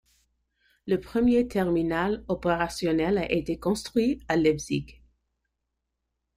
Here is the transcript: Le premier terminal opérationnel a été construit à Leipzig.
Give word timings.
Le 0.87 0.99
premier 0.99 1.47
terminal 1.47 2.25
opérationnel 2.27 3.19
a 3.19 3.31
été 3.31 3.59
construit 3.59 4.19
à 4.27 4.35
Leipzig. 4.35 4.99